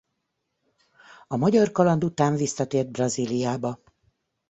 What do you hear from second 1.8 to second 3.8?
után visszatért Brazíliába.